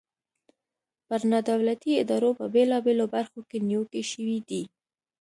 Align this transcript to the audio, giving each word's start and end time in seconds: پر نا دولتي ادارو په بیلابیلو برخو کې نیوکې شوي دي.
پر 1.07 1.21
نا 1.31 1.39
دولتي 1.49 1.91
ادارو 2.03 2.31
په 2.39 2.45
بیلابیلو 2.53 3.05
برخو 3.15 3.39
کې 3.49 3.57
نیوکې 3.67 4.01
شوي 4.11 4.37
دي. 4.49 4.63